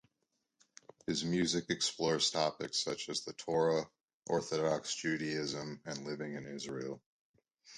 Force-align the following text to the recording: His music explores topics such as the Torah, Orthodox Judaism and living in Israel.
His 1.05 1.23
music 1.23 1.65
explores 1.69 2.31
topics 2.31 2.79
such 2.83 3.07
as 3.07 3.21
the 3.21 3.33
Torah, 3.33 3.87
Orthodox 4.25 4.95
Judaism 4.95 5.79
and 5.85 6.05
living 6.07 6.33
in 6.33 6.47
Israel. 6.47 7.03